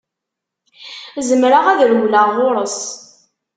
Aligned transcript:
Zemreɣ 1.27 1.65
ad 1.67 1.81
rewleɣ 1.91 2.27
ɣur-s. 2.37 2.79